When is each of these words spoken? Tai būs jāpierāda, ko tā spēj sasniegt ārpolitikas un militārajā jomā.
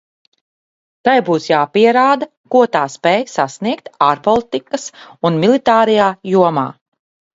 Tai 1.07 1.13
būs 1.27 1.43
jāpierāda, 1.49 2.27
ko 2.55 2.61
tā 2.77 2.81
spēj 2.93 3.21
sasniegt 3.35 3.91
ārpolitikas 4.07 4.89
un 5.31 5.39
militārajā 5.45 6.09
jomā. 6.35 6.69